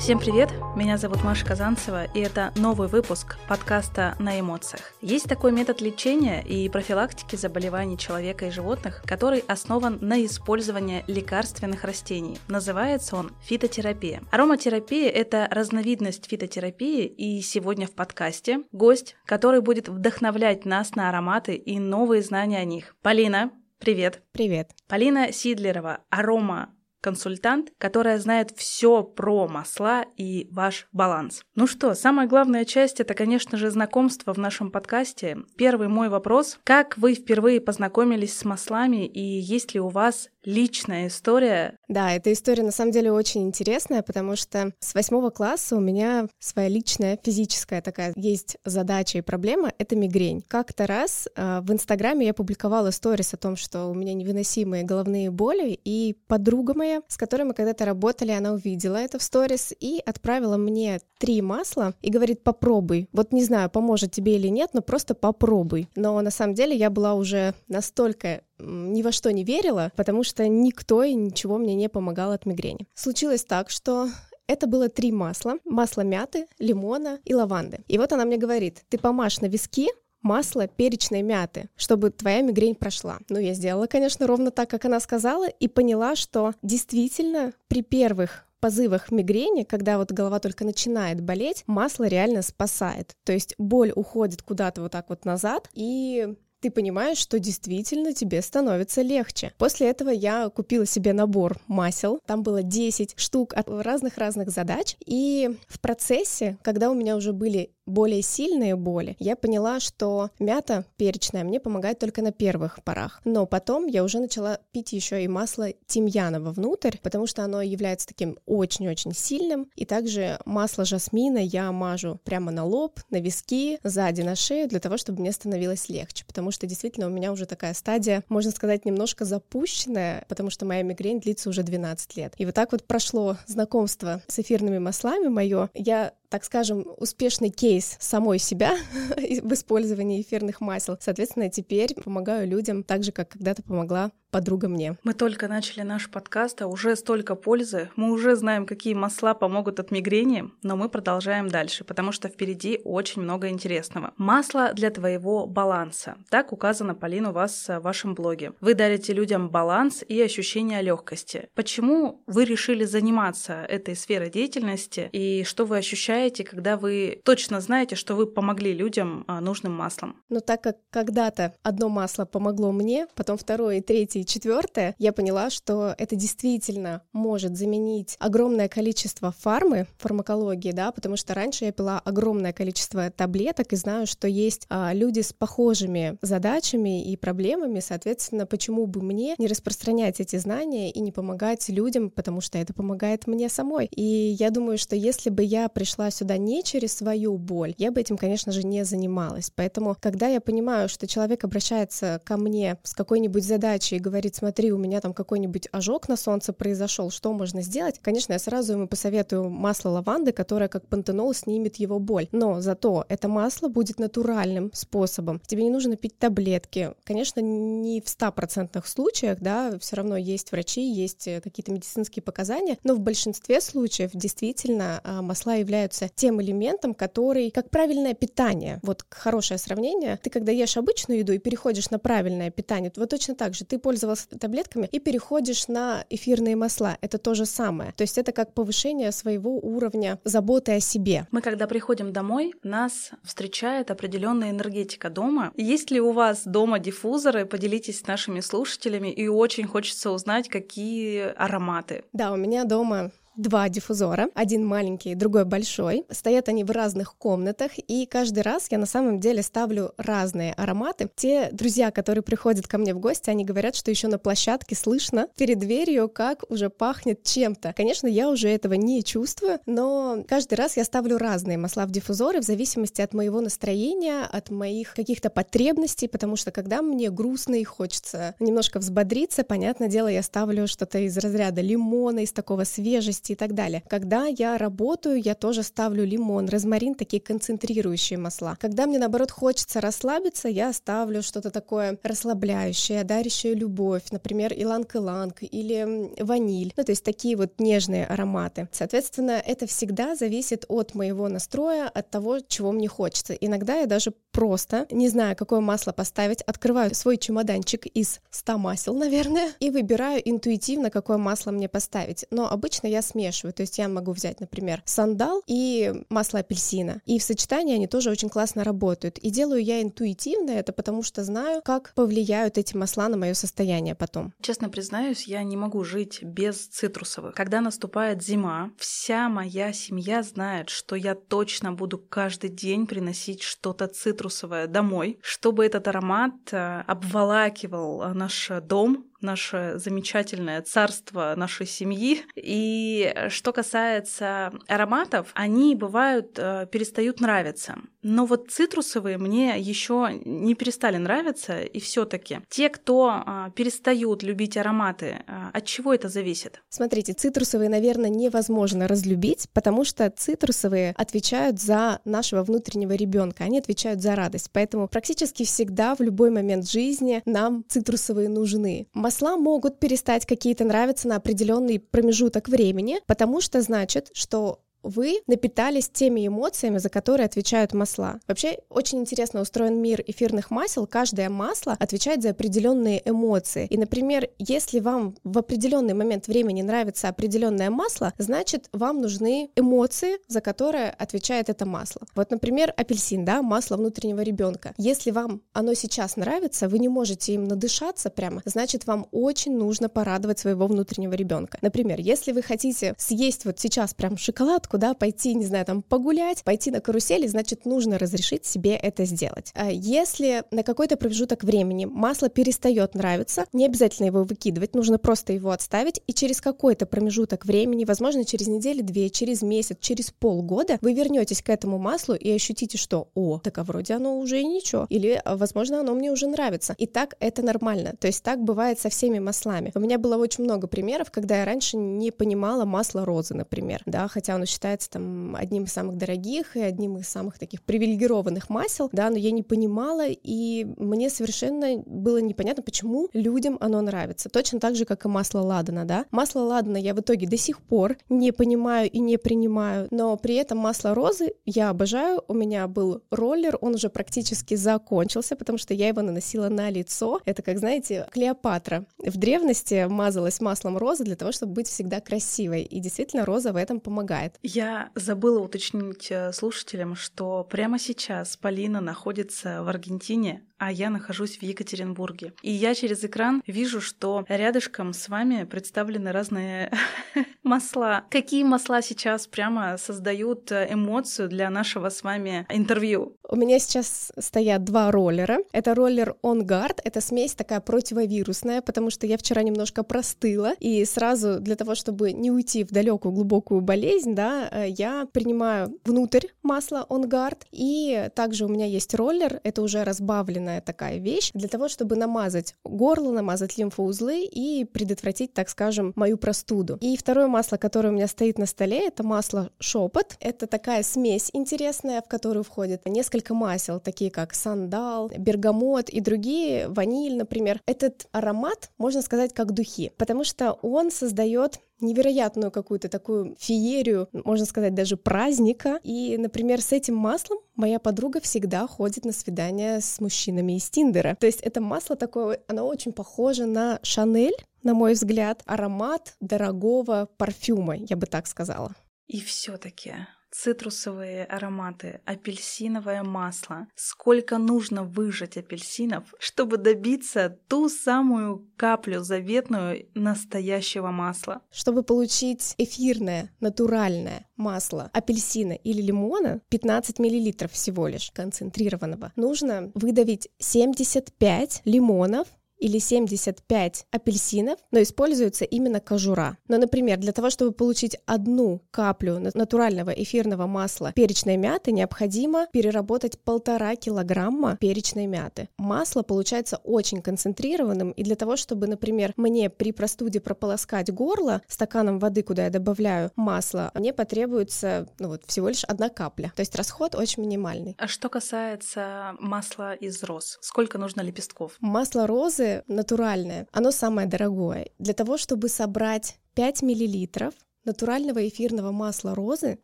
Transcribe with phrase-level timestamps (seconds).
[0.00, 0.50] Всем привет!
[0.76, 4.94] Меня зовут Маша Казанцева, и это новый выпуск подкаста «На эмоциях».
[5.02, 11.84] Есть такой метод лечения и профилактики заболеваний человека и животных, который основан на использовании лекарственных
[11.84, 12.38] растений.
[12.48, 14.22] Называется он фитотерапия.
[14.30, 21.56] Ароматерапия– это разновидность фитотерапии, и сегодня в подкасте гость, который будет вдохновлять нас на ароматы
[21.56, 22.96] и новые знания о них.
[23.02, 24.22] Полина, Привет.
[24.32, 24.72] Привет.
[24.88, 26.68] Полина Сидлерова, арома
[27.00, 31.42] консультант, которая знает все про масла и ваш баланс.
[31.54, 35.38] Ну что, самая главная часть это, конечно же, знакомство в нашем подкасте.
[35.56, 36.58] Первый мой вопрос.
[36.64, 41.76] Как вы впервые познакомились с маслами и есть ли у вас личная история.
[41.88, 46.28] Да, эта история на самом деле очень интересная, потому что с восьмого класса у меня
[46.38, 50.42] своя личная физическая такая есть задача и проблема— это мигрень.
[50.48, 55.30] Как-то раз э, в Инстаграме я публиковала сторис о том, что у меня невыносимые головные
[55.30, 60.02] боли, и подруга моя, с которой мы когда-то работали, она увидела это в сторис и
[60.04, 63.08] отправила мне три масла и говорит, попробуй.
[63.12, 65.88] Вот не знаю, поможет тебе или нет, но просто попробуй.
[65.96, 70.46] Но на самом деле я была уже настолько ни во что не верила, потому что
[70.48, 72.86] никто и ничего мне не помогал от мигрени.
[72.94, 74.08] Случилось так, что
[74.46, 75.58] это было три масла.
[75.64, 77.84] Масло мяты, лимона и лаванды.
[77.86, 79.88] И вот она мне говорит, ты помажь на виски,
[80.22, 83.18] масло перечной мяты, чтобы твоя мигрень прошла.
[83.28, 88.46] Ну, я сделала, конечно, ровно так, как она сказала, и поняла, что действительно при первых
[88.60, 93.16] позывах мигрени, когда вот голова только начинает болеть, масло реально спасает.
[93.24, 98.42] То есть боль уходит куда-то вот так вот назад, и ты понимаешь, что действительно тебе
[98.42, 99.52] становится легче.
[99.56, 102.20] После этого я купила себе набор масел.
[102.26, 104.96] Там было 10 штук от разных-разных задач.
[105.06, 110.84] И в процессе, когда у меня уже были более сильные боли, я поняла, что мята
[110.96, 113.20] перечная мне помогает только на первых порах.
[113.24, 118.06] Но потом я уже начала пить еще и масло тимьяна внутрь, потому что оно является
[118.06, 119.70] таким очень-очень сильным.
[119.76, 124.80] И также масло жасмина я мажу прямо на лоб, на виски, сзади на шею, для
[124.80, 126.24] того, чтобы мне становилось легче.
[126.24, 130.82] Потому что действительно у меня уже такая стадия, можно сказать, немножко запущенная, потому что моя
[130.82, 132.34] мигрень длится уже 12 лет.
[132.38, 135.70] И вот так вот прошло знакомство с эфирными маслами мое.
[135.74, 138.76] Я так скажем, успешный кейс самой себя
[139.16, 140.96] в использовании эфирных масел.
[141.00, 144.96] Соответственно, теперь помогаю людям так же, как когда-то помогла подруга мне.
[145.02, 147.90] Мы только начали наш подкаст, а уже столько пользы.
[147.96, 152.80] Мы уже знаем, какие масла помогут от мигрени, но мы продолжаем дальше, потому что впереди
[152.84, 154.12] очень много интересного.
[154.16, 156.16] Масло для твоего баланса.
[156.30, 158.52] Так указано, Полина, у вас в вашем блоге.
[158.60, 161.48] Вы дарите людям баланс и ощущение легкости.
[161.54, 167.96] Почему вы решили заниматься этой сферой деятельности и что вы ощущаете, когда вы точно знаете,
[167.96, 170.16] что вы помогли людям а, нужным маслом?
[170.28, 175.12] Ну, так как когда-то одно масло помогло мне, потом второе и третье и четвертое, я
[175.12, 181.72] поняла, что это действительно может заменить огромное количество фармы, фармакологии, да, потому что раньше я
[181.72, 187.80] пила огромное количество таблеток и знаю, что есть а, люди с похожими задачами и проблемами,
[187.80, 192.74] соответственно, почему бы мне не распространять эти знания и не помогать людям, потому что это
[192.74, 193.86] помогает мне самой.
[193.86, 198.00] И я думаю, что если бы я пришла сюда не через свою боль, я бы
[198.00, 199.50] этим, конечно же, не занималась.
[199.54, 204.72] Поэтому, когда я понимаю, что человек обращается ко мне с какой-нибудь задачей и говорит, смотри,
[204.72, 207.98] у меня там какой-нибудь ожог на солнце произошел, что можно сделать?
[208.00, 212.28] Конечно, я сразу ему посоветую масло лаванды, которое как пантенол снимет его боль.
[212.32, 215.40] Но зато это масло будет натуральным способом.
[215.46, 216.92] Тебе не нужно пить таблетки.
[217.04, 222.78] Конечно, не в стопроцентных случаях, да, все равно есть врачи, есть э, какие-то медицинские показания,
[222.82, 228.80] но в большинстве случаев действительно а, масла являются тем элементом, который как правильное питание.
[228.82, 230.18] Вот хорошее сравнение.
[230.22, 233.78] Ты когда ешь обычную еду и переходишь на правильное питание, вот точно так же ты
[233.78, 236.96] пользуешься пользовался таблетками и переходишь на эфирные масла.
[237.02, 237.92] Это то же самое.
[237.92, 241.26] То есть это как повышение своего уровня заботы о себе.
[241.30, 245.52] Мы когда приходим домой, нас встречает определенная энергетика дома.
[245.56, 247.44] Есть ли у вас дома диффузоры?
[247.44, 249.08] Поделитесь с нашими слушателями.
[249.08, 252.04] И очень хочется узнать, какие ароматы.
[252.12, 256.04] Да, у меня дома два диффузора, один маленький, другой большой.
[256.10, 261.08] Стоят они в разных комнатах, и каждый раз я на самом деле ставлю разные ароматы.
[261.14, 265.28] Те друзья, которые приходят ко мне в гости, они говорят, что еще на площадке слышно
[265.36, 267.72] перед дверью, как уже пахнет чем-то.
[267.76, 272.40] Конечно, я уже этого не чувствую, но каждый раз я ставлю разные масла в диффузоры
[272.40, 277.64] в зависимости от моего настроения, от моих каких-то потребностей, потому что когда мне грустно и
[277.64, 283.32] хочется немножко взбодриться, понятное дело, я ставлю что-то из разряда лимона, из такого свежести, сладости
[283.32, 283.82] и так далее.
[283.88, 288.56] Когда я работаю, я тоже ставлю лимон, розмарин, такие концентрирующие масла.
[288.60, 296.10] Когда мне, наоборот, хочется расслабиться, я ставлю что-то такое расслабляющее, дарящее любовь, например, иланг-иланг или
[296.22, 296.72] ваниль.
[296.76, 298.68] Ну, то есть такие вот нежные ароматы.
[298.72, 303.34] Соответственно, это всегда зависит от моего настроя, от того, чего мне хочется.
[303.34, 308.94] Иногда я даже просто, не знаю, какое масло поставить, открываю свой чемоданчик из 100 масел,
[309.04, 312.26] наверное, и выбираю интуитивно, какое масло мне поставить.
[312.30, 317.00] Но обычно я смешиваю, то есть я могу взять, например, сандал и масло апельсина.
[317.06, 319.18] И в сочетании они тоже очень классно работают.
[319.18, 323.94] И делаю я интуитивно это, потому что знаю, как повлияют эти масла на мое состояние
[323.94, 324.32] потом.
[324.40, 327.34] Честно признаюсь, я не могу жить без цитрусовых.
[327.34, 333.86] Когда наступает зима, вся моя семья знает, что я точно буду каждый день приносить что-то
[333.86, 342.22] цитрусовое домой, чтобы этот аромат э, обволакивал э, наш дом, наше замечательное царство нашей семьи.
[342.36, 347.76] И что касается ароматов, они бывают э, перестают нравиться.
[348.02, 354.56] Но вот цитрусовые мне еще не перестали нравиться, и все-таки те, кто э, перестают любить
[354.56, 356.62] ароматы, э, от чего это зависит?
[356.70, 364.00] Смотрите, цитрусовые, наверное, невозможно разлюбить, потому что цитрусовые отвечают за нашего внутреннего ребенка, они отвечают
[364.00, 364.50] за радость.
[364.52, 371.08] Поэтому практически всегда в любой момент жизни нам цитрусовые нужны масла могут перестать какие-то нравиться
[371.08, 377.72] на определенный промежуток времени, потому что значит, что вы напитались теми эмоциями, за которые отвечают
[377.74, 378.20] масла.
[378.26, 380.86] Вообще очень интересно устроен мир эфирных масел.
[380.86, 383.66] Каждое масло отвечает за определенные эмоции.
[383.66, 390.18] И, например, если вам в определенный момент времени нравится определенное масло, значит, вам нужны эмоции,
[390.28, 392.02] за которые отвечает это масло.
[392.14, 394.74] Вот, например, апельсин, да, масло внутреннего ребенка.
[394.76, 399.88] Если вам оно сейчас нравится, вы не можете им надышаться прямо, значит, вам очень нужно
[399.88, 401.58] порадовать своего внутреннего ребенка.
[401.60, 406.44] Например, если вы хотите съесть вот сейчас прям шоколад куда пойти, не знаю, там погулять,
[406.44, 409.50] пойти на карусели, значит, нужно разрешить себе это сделать.
[409.54, 415.32] А если на какой-то промежуток времени масло перестает нравиться, не обязательно его выкидывать, нужно просто
[415.32, 420.94] его отставить, и через какой-то промежуток времени, возможно, через неделю-две, через месяц, через полгода, вы
[420.94, 424.86] вернетесь к этому маслу и ощутите, что, о, так а вроде оно уже и ничего,
[424.88, 426.74] или, возможно, оно мне уже нравится.
[426.78, 429.72] И так это нормально, то есть так бывает со всеми маслами.
[429.74, 434.06] У меня было очень много примеров, когда я раньше не понимала масло розы, например, да,
[434.06, 439.10] хотя оно там одним из самых дорогих и одним из самых таких привилегированных масел, да,
[439.10, 444.28] но я не понимала, и мне совершенно было непонятно, почему людям оно нравится.
[444.28, 446.06] Точно так же, как и масло ладана, да.
[446.10, 450.34] Масло ладана я в итоге до сих пор не понимаю и не принимаю, но при
[450.36, 452.22] этом масло розы я обожаю.
[452.28, 457.20] У меня был роллер, он уже практически закончился, потому что я его наносила на лицо.
[457.24, 458.86] Это, как знаете, Клеопатра.
[458.98, 462.62] В древности мазалась маслом розы для того, чтобы быть всегда красивой.
[462.62, 464.38] И действительно, роза в этом помогает.
[464.52, 471.38] Я забыла уточнить э, слушателям, что прямо сейчас Полина находится в Аргентине, а я нахожусь
[471.38, 472.34] в Екатеринбурге.
[472.42, 476.70] И я через экран вижу, что рядышком с вами представлены разные
[477.42, 478.04] масла.
[478.10, 483.16] Какие масла сейчас прямо создают э, эмоцию для нашего с вами интервью?
[483.26, 485.38] У меня сейчас стоят два роллера.
[485.52, 490.84] Это роллер On Guard, это смесь такая противовирусная, потому что я вчера немножко простыла, и
[490.84, 496.26] сразу для того, чтобы не уйти в далекую глубокую болезнь, да, э, я принимаю внутрь
[496.42, 501.30] масло On Guard, и также у меня есть роллер, это уже разбавленное полезная такая вещь
[501.34, 506.78] для того, чтобы намазать горло, намазать лимфоузлы и предотвратить, так скажем, мою простуду.
[506.80, 510.16] И второе масло, которое у меня стоит на столе, это масло шепот.
[510.20, 516.68] Это такая смесь интересная, в которую входит несколько масел, такие как сандал, бергамот и другие,
[516.68, 517.60] ваниль, например.
[517.66, 524.46] Этот аромат, можно сказать, как духи, потому что он создает невероятную какую-то такую феерию, можно
[524.46, 525.80] сказать, даже праздника.
[525.82, 531.16] И, например, с этим маслом моя подруга всегда ходит на свидания с мужчинами из Тиндера.
[531.18, 537.08] То есть это масло такое, оно очень похоже на Шанель, на мой взгляд, аромат дорогого
[537.16, 538.74] парфюма, я бы так сказала.
[539.06, 539.94] И все-таки
[540.30, 543.66] цитрусовые ароматы, апельсиновое масло.
[543.74, 551.42] Сколько нужно выжать апельсинов, чтобы добиться ту самую каплю заветную настоящего масла?
[551.50, 560.28] Чтобы получить эфирное, натуральное масло апельсина или лимона, 15 мл всего лишь концентрированного, нужно выдавить
[560.38, 562.28] 75 лимонов
[562.60, 566.36] или 75 апельсинов, но используется именно кожура.
[566.46, 573.18] Но, например, для того, чтобы получить одну каплю натурального эфирного масла перечной мяты, необходимо переработать
[573.18, 575.48] полтора килограмма перечной мяты.
[575.58, 581.98] Масло получается очень концентрированным, и для того, чтобы, например, мне при простуде прополоскать горло стаканом
[581.98, 586.32] воды, куда я добавляю масло, мне потребуется ну, вот, всего лишь одна капля.
[586.36, 587.74] То есть расход очень минимальный.
[587.78, 591.52] А что касается масла из роз, сколько нужно лепестков?
[591.60, 594.68] Масло розы натуральное, оно самое дорогое.
[594.78, 599.58] Для того, чтобы собрать 5 миллилитров натурального эфирного масла розы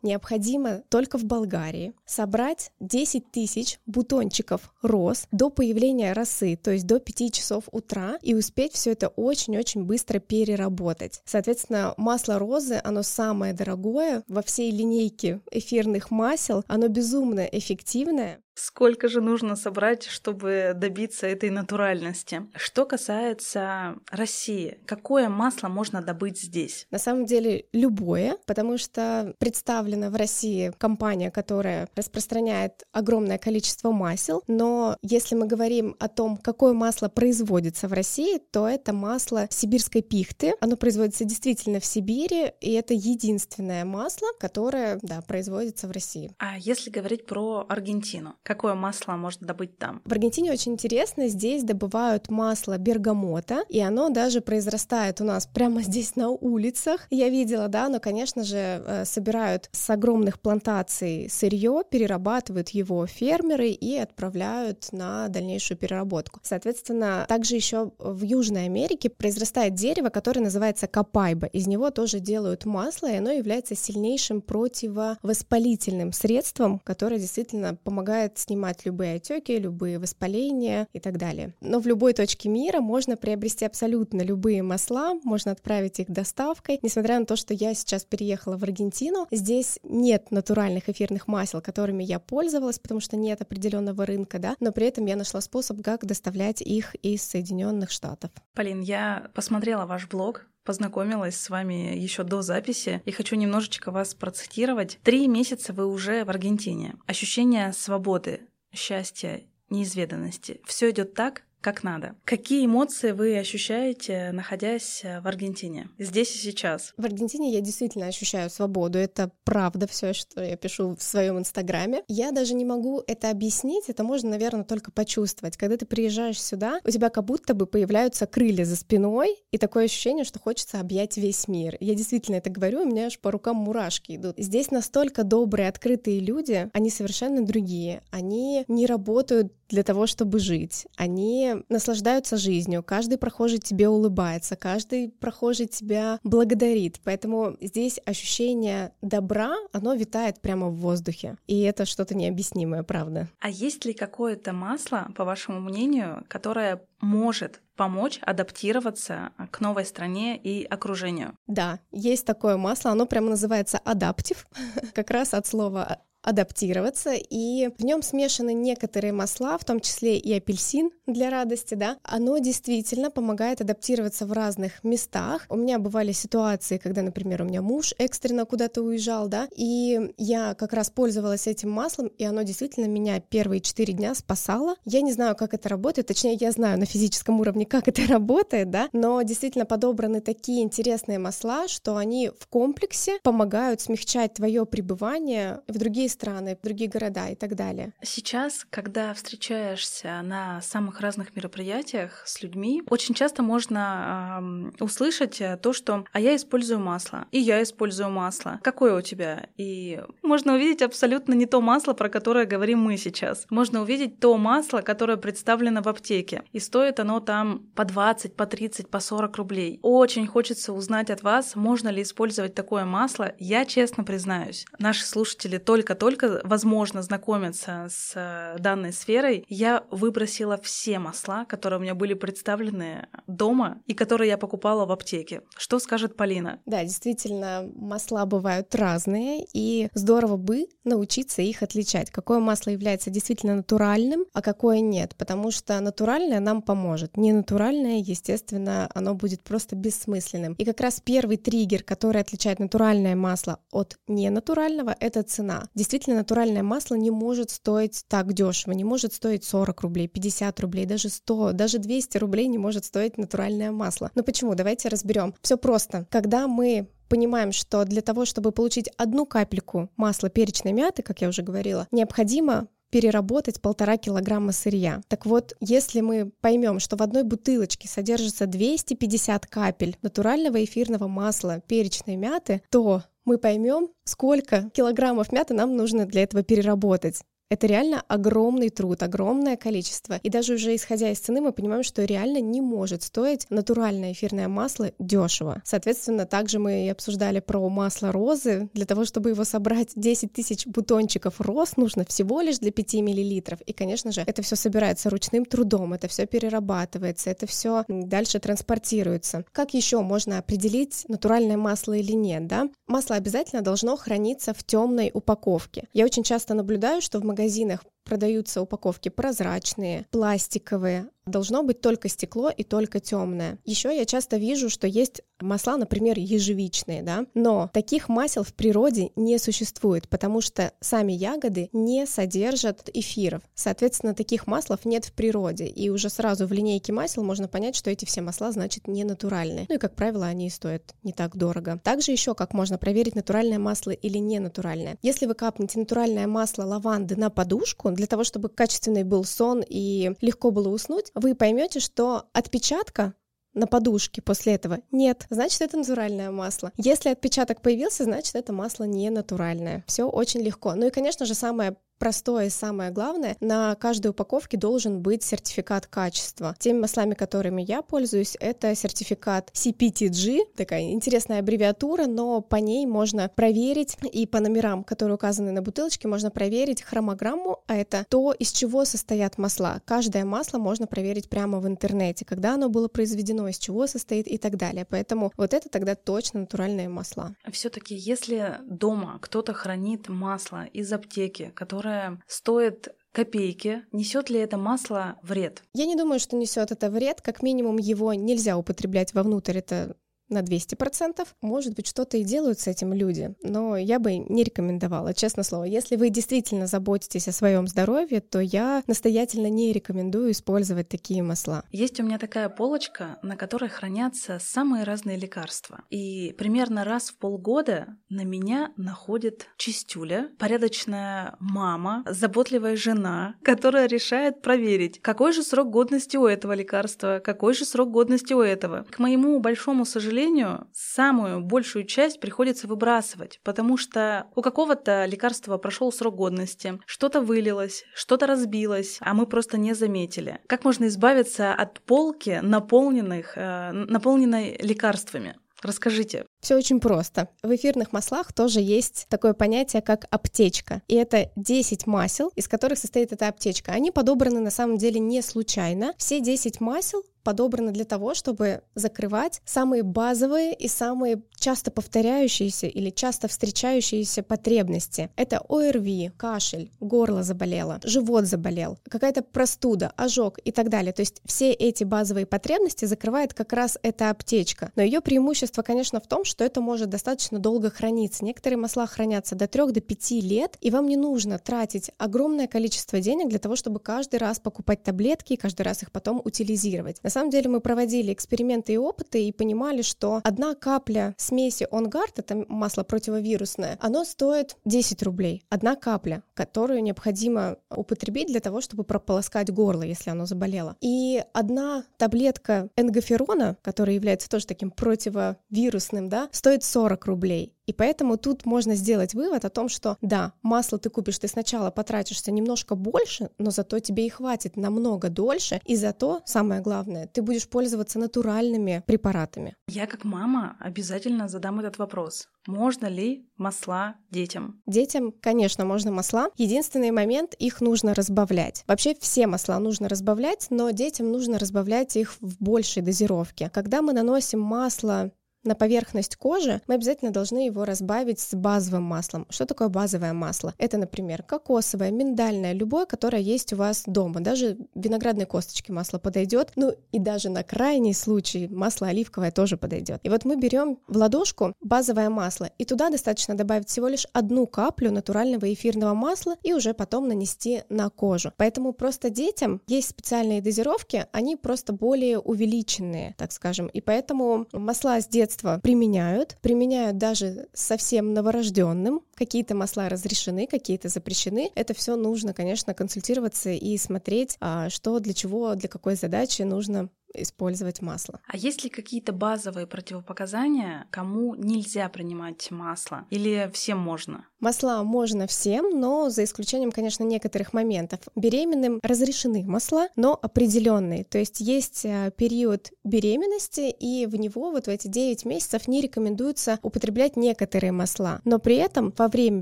[0.01, 6.99] необходимо только в Болгарии собрать 10 тысяч бутончиков роз до появления росы, то есть до
[6.99, 11.21] 5 часов утра, и успеть все это очень-очень быстро переработать.
[11.25, 19.07] Соответственно, масло розы, оно самое дорогое во всей линейке эфирных масел, оно безумно эффективное, Сколько
[19.07, 22.47] же нужно собрать, чтобы добиться этой натуральности?
[22.55, 26.87] Что касается России, какое масло можно добыть здесь?
[26.89, 34.41] На самом деле любое, потому что представлена в России компания, которая распространяет огромное количество масел,
[34.47, 40.01] но если мы говорим о том, какое масло производится в России, то это масло сибирской
[40.01, 40.55] пихты.
[40.61, 46.31] Оно производится действительно в Сибири, и это единственное масло, которое, да, производится в России.
[46.39, 50.01] А если говорить про Аргентину, Какое масло можно добыть там?
[50.05, 55.81] В Аргентине очень интересно, здесь добывают масло бергамота, и оно даже произрастает у нас прямо
[55.81, 57.07] здесь на улицах.
[57.09, 63.67] Я видела, да, но, конечно же, э, собирают с огромных плантаций сырье, перерабатывают его фермеры
[63.67, 66.39] и отправляют на дальнейшую переработку.
[66.41, 71.47] Соответственно, также еще в Южной Америке произрастает дерево, которое называется капайба.
[71.47, 78.85] Из него тоже делают масло, и оно является сильнейшим противовоспалительным средством, которое действительно помогает снимать
[78.85, 81.53] любые отеки, любые воспаления и так далее.
[81.61, 86.79] Но в любой точке мира можно приобрести абсолютно любые масла, можно отправить их доставкой.
[86.81, 92.03] Несмотря на то, что я сейчас переехала в Аргентину, здесь нет натуральных эфирных масел, которыми
[92.03, 96.05] я пользовалась, потому что нет определенного рынка, да, но при этом я нашла способ, как
[96.05, 98.31] доставлять их из Соединенных Штатов.
[98.53, 104.13] Полин, я посмотрела ваш блог, познакомилась с вами еще до записи и хочу немножечко вас
[104.13, 104.99] процитировать.
[105.01, 106.95] Три месяца вы уже в Аргентине.
[107.05, 108.41] Ощущение свободы,
[108.73, 110.59] счастья, неизведанности.
[110.65, 112.15] Все идет так, как надо.
[112.23, 116.93] Какие эмоции вы ощущаете, находясь э, в Аргентине, здесь и сейчас?
[116.97, 118.97] В Аргентине я действительно ощущаю свободу.
[118.99, 122.03] Это правда все, что я пишу в своем инстаграме.
[122.07, 125.57] Я даже не могу это объяснить, это можно, наверное, только почувствовать.
[125.57, 129.85] Когда ты приезжаешь сюда, у тебя как будто бы появляются крылья за спиной, и такое
[129.85, 131.77] ощущение, что хочется объять весь мир.
[131.79, 134.35] Я действительно это говорю, у меня аж по рукам мурашки идут.
[134.37, 138.03] Здесь настолько добрые, открытые люди, они совершенно другие.
[138.11, 140.87] Они не работают для того, чтобы жить.
[140.95, 146.99] Они наслаждаются жизнью, каждый прохожий тебе улыбается, каждый прохожий тебя благодарит.
[147.03, 151.37] Поэтому здесь ощущение добра, оно витает прямо в воздухе.
[151.47, 153.29] И это что-то необъяснимое, правда.
[153.39, 160.35] А есть ли какое-то масло, по вашему мнению, которое может помочь адаптироваться к новой стране
[160.35, 161.37] и окружению.
[161.45, 164.47] Да, есть такое масло, оно прямо называется адаптив,
[164.93, 170.33] как раз от слова адаптироваться, и в нем смешаны некоторые масла, в том числе и
[170.33, 171.95] апельсин для радости, да.
[172.03, 175.45] Оно действительно помогает адаптироваться в разных местах.
[175.47, 180.53] У меня бывали ситуации, когда, например, у меня муж экстренно куда-то уезжал, да, и я
[180.55, 184.75] как раз пользовалась этим маслом, и оно действительно меня первые четыре дня спасало.
[184.83, 188.69] Я не знаю, как это работает, точнее, я знаю на физическом уровне, как это работает,
[188.69, 195.61] да, но действительно подобраны такие интересные масла, что они в комплексе помогают смягчать твое пребывание
[195.69, 197.93] в другие страны, другие города и так далее.
[198.01, 205.73] Сейчас, когда встречаешься на самых разных мероприятиях с людьми, очень часто можно э, услышать то,
[205.73, 208.59] что «а я использую масло», и «я использую масло».
[208.63, 209.47] Какое у тебя?
[209.57, 213.45] И можно увидеть абсолютно не то масло, про которое говорим мы сейчас.
[213.49, 216.43] Можно увидеть то масло, которое представлено в аптеке.
[216.51, 219.79] И стоит оно там по 20, по 30, по 40 рублей.
[219.83, 223.33] Очень хочется узнать от вас, можно ли использовать такое масло.
[223.37, 225.57] Я честно признаюсь, наши слушатели
[225.97, 231.95] только-только только возможно знакомиться с э, данной сферой, я выбросила все масла, которые у меня
[231.95, 235.41] были представлены дома и которые я покупала в аптеке.
[235.57, 236.59] Что скажет Полина?
[236.65, 242.09] Да, действительно, масла бывают разные, и здорово бы научиться их отличать.
[242.09, 247.17] Какое масло является действительно натуральным, а какое нет, потому что натуральное нам поможет.
[247.17, 250.53] Ненатуральное, естественно, оно будет просто бессмысленным.
[250.53, 255.67] И как раз первый триггер, который отличает натуральное масло от ненатурального, это цена.
[255.87, 260.85] Действительно, натуральное масло не может стоить так дешево, не может стоить 40 рублей, 50 рублей,
[260.85, 264.11] даже 100, даже 200 рублей не может стоить натуральное масло.
[264.13, 264.53] Но почему?
[264.53, 265.33] Давайте разберем.
[265.41, 266.05] Все просто.
[266.11, 271.29] Когда мы понимаем, что для того, чтобы получить одну капельку масла перечной мяты, как я
[271.29, 275.01] уже говорила, необходимо переработать полтора килограмма сырья.
[275.07, 281.61] Так вот, если мы поймем, что в одной бутылочке содержится 250 капель натурального эфирного масла
[281.65, 287.21] перечной мяты, то мы поймем, сколько килограммов мяты нам нужно для этого переработать.
[287.49, 290.19] Это реально огромный труд, огромное количество.
[290.21, 294.49] И даже уже исходя из цены, мы понимаем, что реально не может стоить натуральное эфирное
[294.49, 295.61] масло дешево.
[295.63, 298.69] Соответственно, также мы и обсуждали про масло розы.
[298.73, 303.61] Для того, чтобы его собрать 10 тысяч бутончиков роз, нужно всего лишь для 5 миллилитров.
[303.61, 309.45] И, конечно же, это все собирается ручным трудом, это все перерабатывается, это все дальше транспортируется.
[309.53, 312.69] Как еще можно определить, натуральное масло или нет, да?
[312.87, 315.87] Масло обязательно должно храниться в темной упаковке.
[315.93, 322.09] Я очень часто наблюдаю, что в магазине магазинах продаются упаковки прозрачные, пластиковые, должно быть только
[322.09, 323.59] стекло и только темное.
[323.65, 329.11] Еще я часто вижу, что есть масла, например, ежевичные, да, но таких масел в природе
[329.15, 333.43] не существует, потому что сами ягоды не содержат эфиров.
[333.53, 337.91] Соответственно, таких маслов нет в природе, и уже сразу в линейке масел можно понять, что
[337.91, 339.65] эти все масла, значит, не натуральные.
[339.69, 341.79] Ну и, как правило, они стоят не так дорого.
[341.83, 344.97] Также еще как можно проверить, натуральное масло или не натуральное.
[345.01, 350.13] Если вы капнете натуральное масло лаванды на подушку, для того, чтобы качественный был сон и
[350.21, 353.13] легко было уснуть, вы поймете, что отпечатка
[353.53, 356.71] на подушке после этого нет, значит это натуральное масло.
[356.77, 359.83] Если отпечаток появился, значит это масло не натуральное.
[359.87, 360.75] Все очень легко.
[360.75, 365.87] Ну и, конечно же, самое простое и самое главное, на каждой упаковке должен быть сертификат
[365.87, 366.55] качества.
[366.59, 373.29] Теми маслами, которыми я пользуюсь, это сертификат CPTG, такая интересная аббревиатура, но по ней можно
[373.29, 378.51] проверить, и по номерам, которые указаны на бутылочке, можно проверить хромограмму, а это то, из
[378.51, 379.81] чего состоят масла.
[379.85, 384.37] Каждое масло можно проверить прямо в интернете, когда оно было произведено, из чего состоит и
[384.37, 384.85] так далее.
[384.89, 387.35] Поэтому вот это тогда точно натуральные масла.
[387.51, 394.57] Все-таки, если дома кто-то хранит масло из аптеки, которое которая стоит копейки, несет ли это
[394.57, 395.63] масло вред?
[395.73, 397.21] Я не думаю, что несет это вред.
[397.21, 399.57] Как минимум, его нельзя употреблять вовнутрь.
[399.57, 399.95] Это
[400.29, 401.27] на 200%.
[401.41, 405.65] Может быть, что-то и делают с этим люди, но я бы не рекомендовала, честно слово.
[405.65, 411.63] Если вы действительно заботитесь о своем здоровье, то я настоятельно не рекомендую использовать такие масла.
[411.71, 415.83] Есть у меня такая полочка, на которой хранятся самые разные лекарства.
[415.89, 424.41] И примерно раз в полгода на меня находит чистюля, порядочная мама, заботливая жена, которая решает
[424.41, 428.85] проверить, какой же срок годности у этого лекарства, какой же срок годности у этого.
[428.89, 435.57] К моему большому сожалению, сожалению, самую большую часть приходится выбрасывать, потому что у какого-то лекарства
[435.57, 440.39] прошел срок годности, что-то вылилось, что-то разбилось, а мы просто не заметили.
[440.47, 445.35] Как можно избавиться от полки, наполненных, э, наполненной лекарствами?
[445.61, 446.25] Расскажите.
[446.39, 447.29] Все очень просто.
[447.43, 450.81] В эфирных маслах тоже есть такое понятие, как аптечка.
[450.87, 453.71] И это 10 масел, из которых состоит эта аптечка.
[453.71, 455.93] Они подобраны на самом деле не случайно.
[455.97, 462.89] Все 10 масел подобраны для того, чтобы закрывать самые базовые и самые часто повторяющиеся или
[462.89, 465.09] часто встречающиеся потребности.
[465.17, 470.93] Это ОРВИ, кашель, горло заболело, живот заболел, какая-то простуда, ожог и так далее.
[470.93, 474.71] То есть все эти базовые потребности закрывает как раз эта аптечка.
[474.77, 478.23] Но ее преимущество, конечно, в том, что это может достаточно долго храниться.
[478.23, 482.99] Некоторые масла хранятся до 3 до 5 лет, и вам не нужно тратить огромное количество
[482.99, 487.01] денег для того, чтобы каждый раз покупать таблетки и каждый раз их потом утилизировать.
[487.03, 492.13] На самом деле мы проводили эксперименты и опыты и понимали, что одна капля смеси OnGuard,
[492.17, 495.43] это масло противовирусное, оно стоит 10 рублей.
[495.49, 500.75] Одна капля, которую необходимо употребить для того, чтобы прополоскать горло, если оно заболело.
[500.81, 507.53] И одна таблетка энгоферона, которая является тоже таким противовирусным, да, стоит 40 рублей.
[507.67, 511.69] И поэтому тут можно сделать вывод о том, что да, масло ты купишь, ты сначала
[511.69, 517.21] потратишься немножко больше, но зато тебе и хватит намного дольше, и зато, самое главное, ты
[517.21, 519.53] будешь пользоваться натуральными препаратами.
[519.67, 522.29] Я как мама обязательно задам этот вопрос.
[522.47, 524.61] Можно ли масла детям?
[524.65, 526.29] Детям, конечно, можно масла.
[526.37, 528.63] Единственный момент, их нужно разбавлять.
[528.67, 533.49] Вообще все масла нужно разбавлять, но детям нужно разбавлять их в большей дозировке.
[533.53, 535.11] Когда мы наносим масло
[535.47, 539.25] на поверхность кожи, мы обязательно должны его разбавить с базовым маслом.
[539.29, 540.53] Что такое базовое масло?
[540.57, 544.19] Это, например, кокосовое, миндальное, любое, которое есть у вас дома.
[544.19, 546.51] Даже виноградной косточки масло подойдет.
[546.55, 549.99] Ну и даже на крайний случай масло оливковое тоже подойдет.
[550.03, 554.47] И вот мы берем в ладошку базовое масло, и туда достаточно добавить всего лишь одну
[554.47, 558.33] каплю натурального эфирного масла и уже потом нанести на кожу.
[558.37, 563.67] Поэтому просто детям есть специальные дозировки, они просто более увеличенные, так скажем.
[563.67, 569.01] И поэтому масла с детства применяют, применяют даже совсем новорожденным.
[569.15, 571.51] Какие-то масла разрешены, какие-то запрещены.
[571.55, 576.89] Это все нужно, конечно, консультироваться и смотреть, а, что для чего, для какой задачи нужно
[577.13, 578.19] использовать масло.
[578.27, 583.05] А есть ли какие-то базовые противопоказания, кому нельзя принимать масло?
[583.09, 584.25] Или всем можно?
[584.39, 587.99] Масла можно всем, но за исключением, конечно, некоторых моментов.
[588.15, 591.05] Беременным разрешены масла, но определенные.
[591.05, 595.81] То есть есть э, период беременности, и в него вот в эти 9 месяцев не
[595.81, 598.21] рекомендуется употреблять некоторые масла.
[598.25, 599.41] Но при этом во время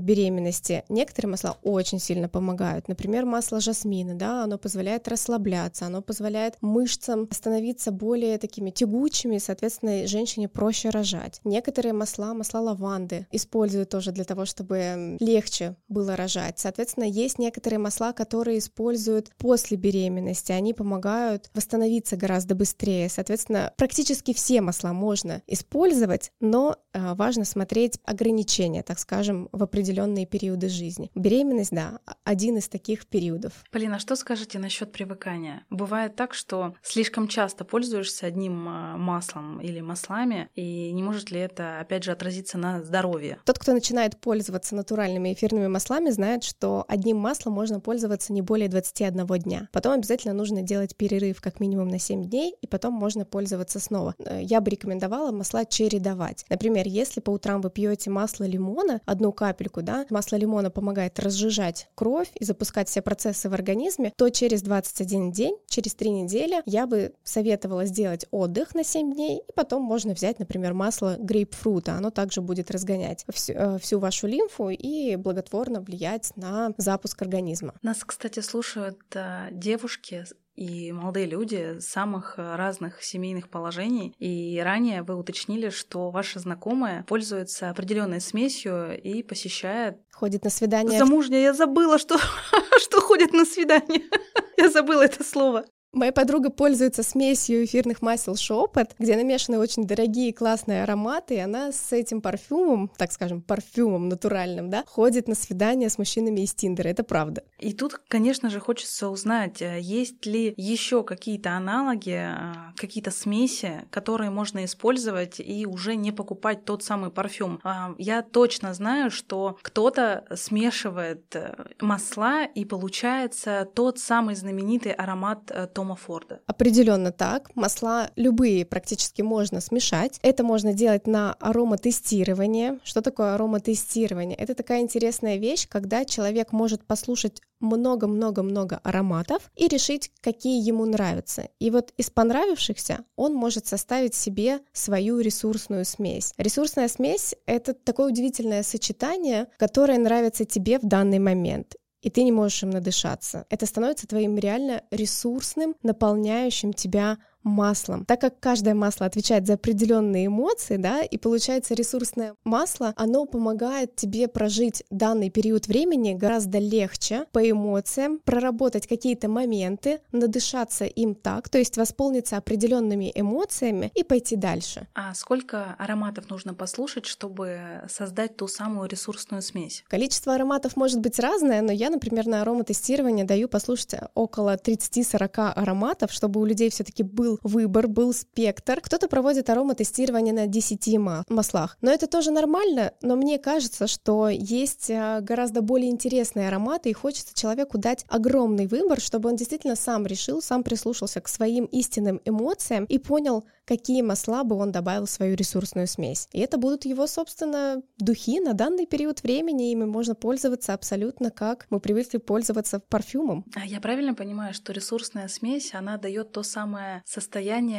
[0.00, 2.88] беременности некоторые масла очень сильно помогают.
[2.88, 9.38] Например, масло жасмина, да, оно позволяет расслабляться, оно позволяет мышцам становиться становиться более такими тягучими,
[9.38, 11.40] соответственно, женщине проще рожать.
[11.42, 16.58] Некоторые масла, масла лаванды используют тоже для того, чтобы легче было рожать.
[16.58, 20.52] Соответственно, есть некоторые масла, которые используют после беременности.
[20.52, 23.08] Они помогают восстановиться гораздо быстрее.
[23.08, 30.26] Соответственно, практически все масла можно использовать, но э, важно смотреть ограничения, так скажем, в определенные
[30.26, 31.10] периоды жизни.
[31.14, 33.52] Беременность, да, один из таких периодов.
[33.70, 35.64] Полина, что скажете насчет привыкания?
[35.70, 41.30] Бывает так, что слишком часто часто пользуешься одним а, маслом или маслами, и не может
[41.30, 43.38] ли это, опять же, отразиться на здоровье?
[43.44, 48.68] Тот, кто начинает пользоваться натуральными эфирными маслами, знает, что одним маслом можно пользоваться не более
[48.68, 49.68] 21 дня.
[49.70, 54.16] Потом обязательно нужно делать перерыв как минимум на 7 дней, и потом можно пользоваться снова.
[54.18, 56.44] Э, я бы рекомендовала масла чередовать.
[56.48, 61.88] Например, если по утрам вы пьете масло лимона, одну капельку, да, масло лимона помогает разжижать
[61.94, 66.88] кровь и запускать все процессы в организме, то через 21 день, через 3 недели я
[66.88, 72.10] бы советовала сделать отдых на 7 дней, и потом можно взять, например, масло грейпфрута, оно
[72.10, 77.74] также будет разгонять всю, э, всю вашу лимфу и благотворно влиять на запуск организма.
[77.82, 84.14] Нас, кстати, слушают э, девушки и молодые люди самых э, разных семейных положений.
[84.18, 89.98] И ранее вы уточнили, что ваша знакомая пользуется определенной смесью и посещает...
[90.10, 90.98] Ходит на свидание.
[90.98, 92.16] Замужняя, я забыла, что,
[92.80, 94.04] что ходит на свидание.
[94.56, 95.66] Я забыла это слово.
[95.96, 101.72] Моя подруга пользуется смесью эфирных масел Шепот, где намешаны очень дорогие классные ароматы, и она
[101.72, 106.88] с этим парфюмом, так скажем, парфюмом натуральным, да, ходит на свидания с мужчинами из Тиндера.
[106.88, 107.44] Это правда.
[107.58, 113.86] И тут, конечно же, хочется узнать, э, есть ли еще какие-то аналоги, э, какие-то смеси,
[113.88, 117.58] которые можно использовать и уже не покупать тот самый парфюм.
[117.64, 125.50] А, я точно знаю, что кто-то смешивает э, масла и получается тот самый знаменитый аромат
[125.72, 126.40] Том Тома Форда?
[126.46, 127.54] Определенно так.
[127.54, 130.18] Масла любые практически можно смешать.
[130.22, 132.80] Это можно делать на ароматестирование.
[132.82, 134.36] Что такое ароматестирование?
[134.36, 141.48] Это такая интересная вещь, когда человек может послушать много-много-много ароматов и решить, какие ему нравятся.
[141.60, 146.34] И вот из понравившихся он может составить себе свою ресурсную смесь.
[146.36, 152.30] Ресурсная смесь— это такое удивительное сочетание, которое нравится тебе в данный момент и ты не
[152.30, 153.46] можешь им надышаться.
[153.50, 158.04] Это становится твоим реально ресурсным, наполняющим тебя маслом.
[158.04, 163.96] Так как каждое масло отвечает за определенные эмоции, да, и получается ресурсное масло, оно помогает
[163.96, 171.48] тебе прожить данный период времени гораздо легче по эмоциям, проработать какие-то моменты, надышаться им так,
[171.48, 174.88] то есть восполниться определенными эмоциями и пойти дальше.
[174.94, 179.84] А сколько ароматов нужно послушать, чтобы создать ту самую ресурсную смесь?
[179.88, 186.10] Количество ароматов может быть разное, но я, например, на ароматестирование даю послушать около 30-40 ароматов,
[186.10, 188.80] чтобы у людей все-таки был выбор, был спектр.
[188.80, 191.76] Кто-то проводит ароматестирование на 10 маслах.
[191.80, 196.92] Но это тоже нормально, но мне кажется, что есть а, гораздо более интересные ароматы, и
[196.92, 202.20] хочется человеку дать огромный выбор, чтобы он действительно сам решил, сам прислушался к своим истинным
[202.24, 206.28] эмоциям и понял, какие масла бы он добавил в свою ресурсную смесь.
[206.32, 211.66] И это будут его, собственно, духи на данный период времени, ими можно пользоваться абсолютно как
[211.70, 213.44] мы привыкли пользоваться парфюмом.
[213.54, 217.25] А я правильно понимаю, что ресурсная смесь, она дает то самое состояние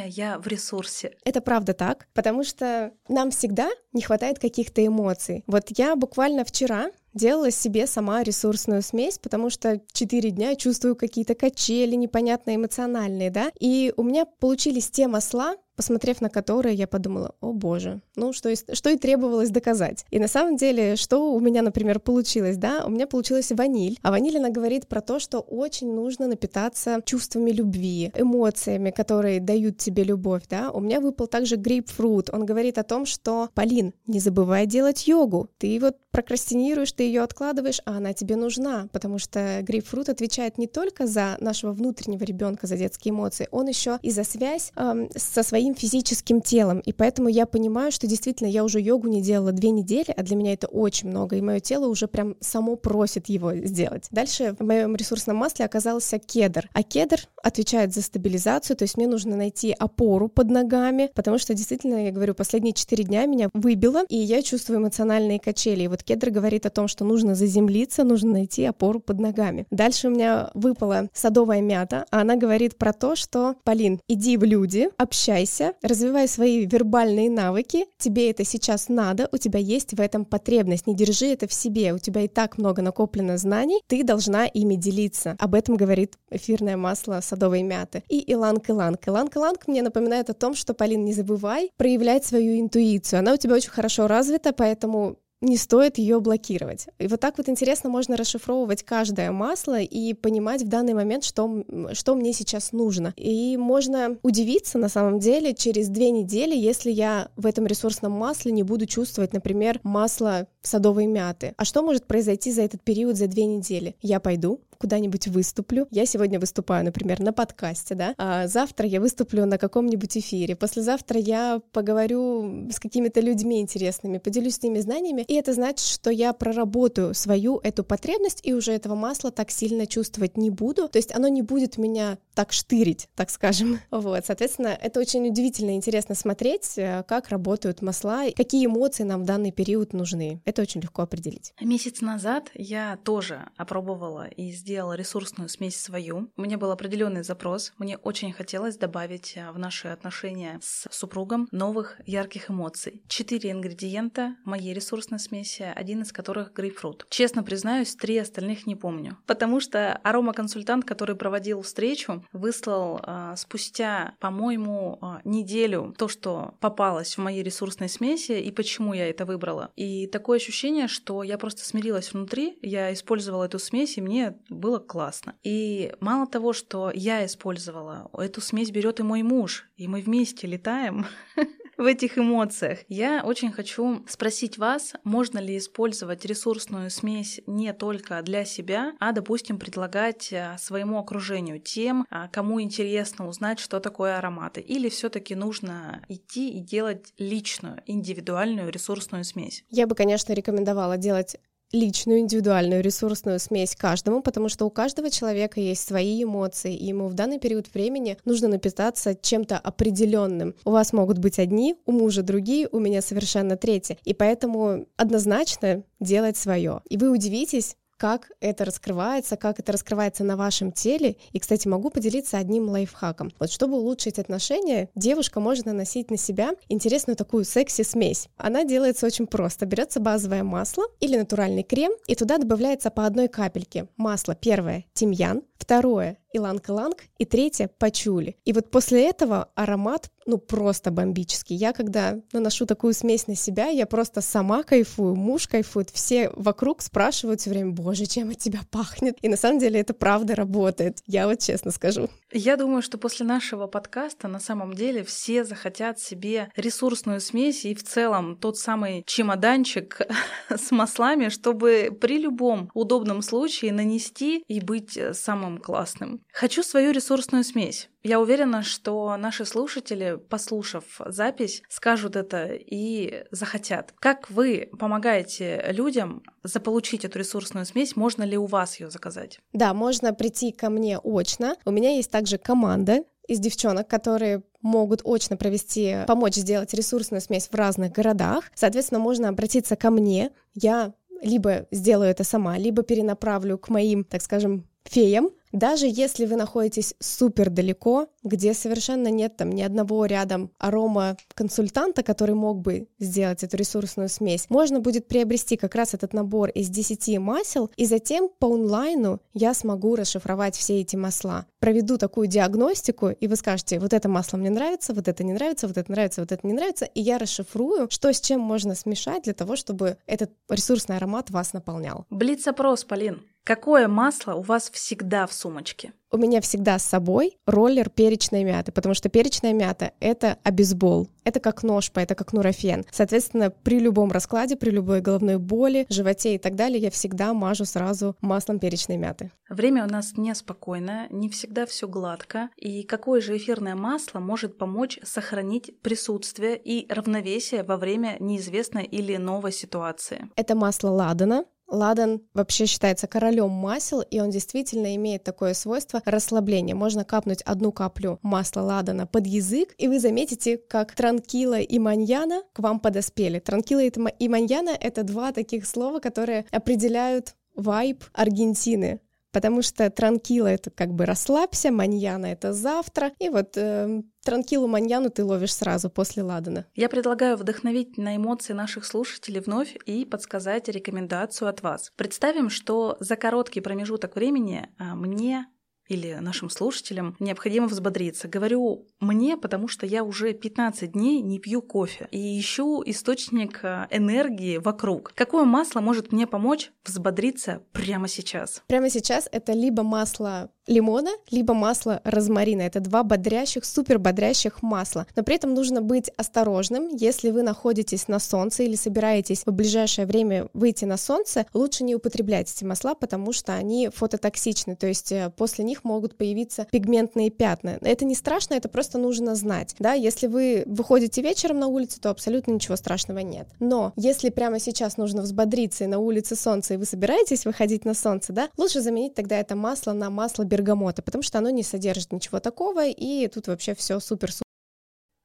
[0.06, 1.16] «я в ресурсе»?
[1.24, 5.44] Это правда так, потому что нам всегда не хватает каких-то эмоций.
[5.46, 11.34] Вот я буквально вчера делала себе сама ресурсную смесь, потому что 4 дня чувствую какие-то
[11.34, 17.36] качели непонятно эмоциональные, да, и у меня получились те масла, посмотрев на которые, я подумала,
[17.40, 20.04] о боже, ну что, что и требовалось доказать.
[20.10, 24.10] И на самом деле, что у меня, например, получилось, да, у меня получилась ваниль, а
[24.10, 30.02] ваниль, она говорит про то, что очень нужно напитаться чувствами любви, эмоциями, которые дают тебе
[30.02, 30.72] любовь, да.
[30.72, 35.48] У меня выпал также грейпфрут, он говорит о том, что, Полин, не забывай делать йогу,
[35.58, 40.66] ты вот прокрастинируешь, ты ее откладываешь, а она тебе нужна, потому что грейпфрут отвечает не
[40.66, 45.42] только за нашего внутреннего ребенка, за детские эмоции, он еще и за связь эм, со
[45.42, 46.80] своим физическим телом.
[46.80, 50.36] И поэтому я понимаю, что действительно я уже йогу не делала две недели, а для
[50.36, 54.06] меня это очень много, и мое тело уже прям само просит его сделать.
[54.10, 56.68] Дальше в моем ресурсном масле оказался кедр.
[56.72, 61.54] А кедр отвечает за стабилизацию, то есть мне нужно найти опору под ногами, потому что
[61.54, 65.84] действительно, я говорю, последние четыре дня меня выбило, и я чувствую эмоциональные качели.
[65.84, 69.66] И вот кедр говорит о том, что нужно заземлиться, нужно найти опору под ногами.
[69.70, 74.44] Дальше у меня выпала садовая мята, а она говорит про то, что, Полин, иди в
[74.44, 80.24] люди, общайся, развивай свои вербальные навыки, тебе это сейчас надо, у тебя есть в этом
[80.24, 84.46] потребность, не держи это в себе, у тебя и так много накоплено знаний, ты должна
[84.46, 85.36] ими делиться.
[85.38, 88.02] Об этом говорит эфирное масло садовой мяты.
[88.08, 89.06] И иланг-иланг.
[89.06, 93.20] Иланг-иланг мне напоминает о том, что, Полин, не забывай проявлять свою интуицию.
[93.20, 96.88] Она у тебя очень хорошо развита, поэтому не стоит ее блокировать.
[96.98, 101.64] И вот так вот интересно можно расшифровывать каждое масло и понимать в данный момент, что,
[101.92, 103.12] что мне сейчас нужно.
[103.16, 108.52] И можно удивиться на самом деле через две недели, если я в этом ресурсном масле
[108.52, 111.54] не буду чувствовать, например, масло садовой мяты.
[111.56, 113.94] А что может произойти за этот период, за две недели?
[114.02, 115.86] Я пойду, куда-нибудь выступлю.
[115.90, 121.20] Я сегодня выступаю, например, на подкасте, да, а завтра я выступлю на каком-нибудь эфире, послезавтра
[121.20, 126.32] я поговорю с какими-то людьми интересными, поделюсь с ними знаниями, и это значит, что я
[126.32, 131.14] проработаю свою эту потребность и уже этого масла так сильно чувствовать не буду, то есть
[131.14, 133.80] оно не будет меня так штырить, так скажем.
[133.90, 139.26] Вот, соответственно, это очень удивительно интересно смотреть, э, как работают масла, какие эмоции нам в
[139.26, 140.40] данный период нужны.
[140.44, 141.52] Это очень легко определить.
[141.60, 146.30] Месяц назад я тоже опробовала и сделала ресурсную смесь свою.
[146.36, 147.72] У меня был определенный запрос.
[147.78, 153.02] Мне очень хотелось добавить э, в наши отношения с супругом новых ярких эмоций.
[153.08, 157.06] Четыре ингредиента моей ресурсной смеси, один из которых грейпфрут.
[157.10, 164.14] Честно признаюсь, три остальных не помню, потому что аромаконсультант, который проводил встречу, выслал э, спустя,
[164.20, 169.70] по-моему, э, неделю то, что попалось в моей ресурсной смеси и почему я это выбрала.
[169.76, 174.78] И такое ощущение, что я просто смирилась внутри, я использовала эту смесь, и мне было
[174.78, 175.34] классно.
[175.42, 180.46] И мало того, что я использовала, эту смесь берет и мой муж, и мы вместе
[180.46, 181.06] летаем
[181.78, 182.80] в этих эмоциях.
[182.88, 189.12] Я очень хочу спросить вас, можно ли использовать ресурсную смесь не только для себя, а,
[189.12, 194.60] допустим, предлагать э, своему окружению тем, а, кому интересно узнать, что такое ароматы.
[194.60, 199.64] Или все-таки нужно идти и делать личную, индивидуальную ресурсную смесь?
[199.70, 201.36] Я бы, конечно, рекомендовала делать
[201.72, 207.08] личную, индивидуальную, ресурсную смесь каждому, потому что у каждого человека есть свои эмоции, и ему
[207.08, 210.54] в данный период времени нужно напитаться чем-то определенным.
[210.64, 213.98] У вас могут быть одни, у мужа другие, у меня совершенно третьи.
[214.04, 216.80] И поэтому однозначно делать свое.
[216.88, 221.16] И вы удивитесь, как это раскрывается, как это раскрывается на вашем теле.
[221.32, 223.32] И, кстати, могу поделиться одним лайфхаком.
[223.38, 228.28] Вот чтобы улучшить отношения, девушка может наносить на себя интересную такую секси-смесь.
[228.36, 229.66] Она делается очень просто.
[229.66, 233.88] Берется базовое масло или натуральный крем, и туда добавляется по одной капельке.
[233.96, 238.36] Масло первое— тимьян, второе иланг-иланг, и третье— пачули.
[238.44, 241.56] И вот после этого аромат, ну, просто бомбический.
[241.56, 246.82] Я, когда наношу такую смесь на себя, я просто сама кайфую, муж кайфует, все вокруг
[246.82, 249.16] спрашивают все время, боже, чем от тебя пахнет.
[249.22, 252.08] И на самом деле это правда работает, я вот честно скажу.
[252.30, 257.74] Я думаю, что после нашего подкаста на самом деле все захотят себе ресурсную смесь и
[257.74, 260.02] в целом тот самый чемоданчик
[260.50, 266.22] с маслами, чтобы при любом удобном случае нанести и быть самым классным.
[266.30, 267.88] Хочу свою ресурсную смесь.
[268.02, 273.94] Я уверена, что наши слушатели, послушав запись, скажут это и захотят.
[273.98, 277.96] Как вы помогаете людям заполучить эту ресурсную смесь?
[277.96, 279.40] Можно ли у вас ее заказать?
[279.54, 281.56] Да, можно прийти ко мне очно.
[281.64, 287.48] У меня есть также команда из девчонок, которые могут очно провести, помочь сделать ресурсную смесь
[287.48, 288.44] в разных городах.
[288.54, 290.30] Соответственно, можно обратиться ко мне.
[290.54, 296.36] Я либо сделаю это сама, либо перенаправлю к моим, так скажем, феям, даже если вы
[296.36, 302.88] находитесь супер далеко, где совершенно нет там ни одного рядом арома консультанта, который мог бы
[302.98, 307.86] сделать эту ресурсную смесь, можно будет приобрести как раз этот набор из 10 масел, и
[307.86, 311.46] затем по онлайну я смогу расшифровать все эти масла.
[311.60, 315.66] Проведу такую диагностику, и вы скажете, вот это масло мне нравится, вот это не нравится,
[315.66, 319.24] вот это нравится, вот это не нравится, и я расшифрую, что с чем можно смешать
[319.24, 322.06] для того, чтобы этот ресурсный аромат вас наполнял.
[322.10, 323.22] Блиц-опрос, Полин.
[323.48, 325.94] Какое масло у вас всегда в сумочке?
[326.10, 331.40] У меня всегда с собой роллер перечной мяты, потому что перечная мята— это обезбол, это
[331.40, 332.84] как ножпа, это как нурофен.
[332.90, 337.64] Соответственно, при любом раскладе, при любой головной боли, животе и так далее, я всегда мажу
[337.64, 339.30] сразу маслом перечной мяты.
[339.48, 342.50] Время у нас неспокойное, не всегда все гладко.
[342.56, 349.16] И какое же эфирное масло может помочь сохранить присутствие и равновесие во время неизвестной или
[349.16, 350.28] новой ситуации?
[350.36, 356.74] Это масло ладана, Ладан вообще считается королем масел, и он действительно имеет такое свойство расслабления.
[356.74, 362.42] Можно капнуть одну каплю масла ладана под язык, и вы заметите, как транкила и маньяна
[362.52, 363.38] к вам подоспели.
[363.38, 369.00] Транкила и маньяна— это два таких слова, которые определяют вайб Аргентины
[369.32, 375.10] потому что транкила— это как бы расслабься, маньяна— это завтра, и вот э, транкилу маньяну
[375.10, 376.66] ты ловишь сразу после ладана.
[376.74, 381.92] Я предлагаю вдохновить на эмоции наших слушателей вновь и подсказать рекомендацию от вас.
[381.96, 385.46] Представим, что за короткий промежуток времени а, мне
[385.88, 388.28] или нашим слушателям необходимо взбодриться.
[388.28, 393.86] Говорю мне, потому что я уже 15 дней не пью кофе и ищу источник э,
[393.90, 395.12] энергии вокруг.
[395.14, 398.62] Какое масло может мне помочь взбодриться прямо сейчас?
[398.66, 402.62] Прямо сейчас это либо масло лимона, либо масло розмарина.
[402.62, 405.06] Это два бодрящих, супер бодрящих масла.
[405.16, 406.88] Но при этом нужно быть осторожным.
[406.94, 411.94] Если вы находитесь на солнце или собираетесь в ближайшее время выйти на солнце, лучше не
[411.94, 414.76] употреблять эти масла, потому что они фототоксичны.
[414.76, 417.78] То есть э, после них могут появиться пигментные пятна.
[417.80, 419.74] Это не страшно, это просто нужно знать.
[419.78, 419.94] Да?
[419.94, 423.48] Если вы выходите вечером на улицу, то абсолютно ничего страшного нет.
[423.58, 427.94] Но если прямо сейчас нужно взбодриться и на улице солнце, и вы собираетесь выходить на
[427.94, 432.12] солнце, да, лучше заменить тогда это масло на масло бергамота, потому что оно не содержит
[432.12, 434.30] ничего такого, и тут вообще все супер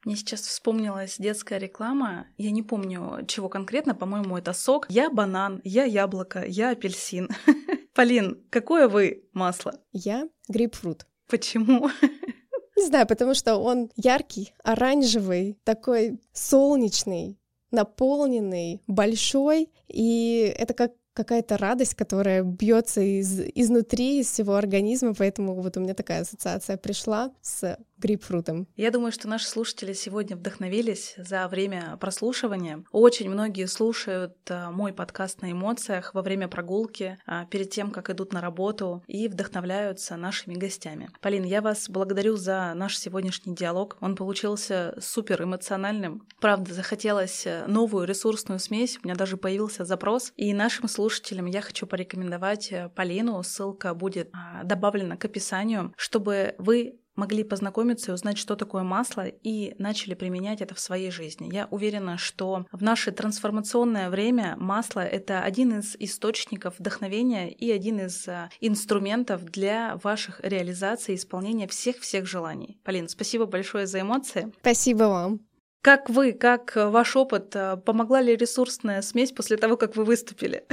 [0.06, 2.28] мне сейчас вспомнилась детская реклама.
[2.38, 3.96] Я не помню, чего конкретно.
[3.96, 4.86] По-моему, это сок.
[4.90, 7.30] Я банан, я яблоко, я апельсин.
[7.94, 9.80] Полин, какое вы масло?
[9.94, 11.08] Я грейпфрут.
[11.30, 11.90] Почему?
[12.76, 17.40] Не знаю, потому что он яркий, оранжевый, такой солнечный,
[17.72, 25.62] наполненный, большой, и это как какая-то радость, которая бьется из, изнутри, из всего организма, поэтому
[25.62, 28.68] вот у меня такая ассоциация пришла с грейпфрутом.
[28.76, 32.84] Я думаю, что наши слушатели сегодня вдохновились за время прослушивания.
[32.92, 38.10] Очень многие слушают а, мой подкаст на эмоциях во время прогулки, а, перед тем, как
[38.10, 41.10] идут на работу, и вдохновляются нашими гостями.
[41.22, 43.98] Полин, я вас благодарю за наш сегодняшний диалог.
[44.02, 46.28] Он получился супер эмоциональным.
[46.42, 49.00] Правда, захотелось э, новую ресурсную смесь.
[49.02, 50.34] У меня даже появился запрос.
[50.36, 53.42] И нашим слушателям я хочу порекомендовать э, Полину.
[53.44, 54.32] Ссылка будет
[54.64, 60.62] добавлена к описанию, чтобы вы могли познакомиться и узнать, что такое масло, и начали применять
[60.62, 61.54] это в своей жизни.
[61.54, 68.00] Я уверена, что в наше трансформационное время масло— это один из источников вдохновения и один
[68.00, 72.80] из а, инструментов для ваших реализаций и исполнения всех-всех желаний.
[72.84, 74.52] Полин, спасибо большое за эмоции.
[74.62, 75.40] Спасибо вам.
[75.82, 80.66] Как вы, как ваш опыт, а, помогла ли ресурсная смесь после того, как вы выступили?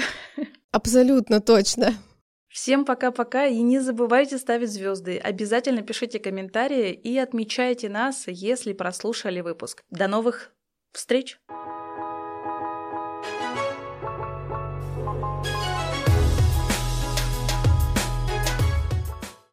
[0.73, 1.95] Абсолютно точно.
[2.51, 5.19] Всем пока-пока и не забывайте ставить звезды.
[5.19, 9.85] Обязательно пишите комментарии и отмечайте нас, если прослушали выпуск.
[9.91, 10.53] До новых
[10.93, 11.39] встреч!